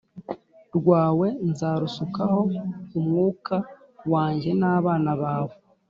rwawe 0.77 1.27
nzarusukaho 1.49 2.39
Umwuka 2.97 3.55
wanjye 4.13 4.49
n 4.59 4.61
abana 4.75 5.11
bawe 5.21 5.55